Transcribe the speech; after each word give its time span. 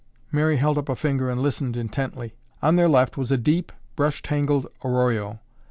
Mary 0.31 0.57
held 0.57 0.79
up 0.79 0.89
a 0.89 0.95
finger 0.95 1.29
and 1.29 1.43
listened 1.43 1.77
intently. 1.77 2.33
On 2.63 2.75
their 2.75 2.89
left 2.89 3.17
was 3.17 3.31
a 3.31 3.37
deep 3.37 3.71
brush 3.95 4.23
tangled 4.23 4.65
arroyo. 4.83 5.37